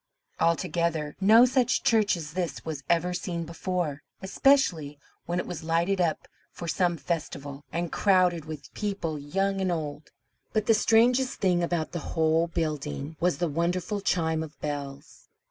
[0.39, 6.01] Altogether, no such church as this was ever seen before, especially when it was lighted
[6.01, 10.09] up for some festival, and crowded with people, young and old.
[10.53, 15.29] But the strangest thing about the whole building was the wonderful chime of bells.